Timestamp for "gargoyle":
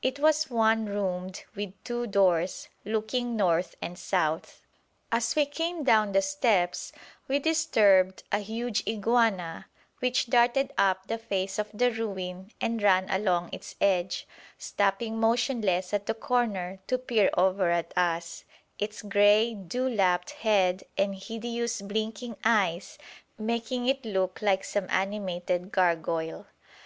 25.70-26.46